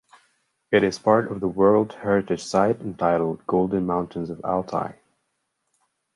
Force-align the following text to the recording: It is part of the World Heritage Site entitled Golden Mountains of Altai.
It 0.71 0.81
is 0.83 0.97
part 0.97 1.31
of 1.31 1.41
the 1.41 1.47
World 1.47 1.93
Heritage 2.01 2.43
Site 2.43 2.81
entitled 2.81 3.45
Golden 3.45 3.85
Mountains 3.85 4.31
of 4.31 4.43
Altai. 4.43 4.93